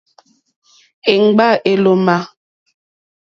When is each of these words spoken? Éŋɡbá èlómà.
Éŋɡbá 1.11 1.47
èlómà. 1.71 2.17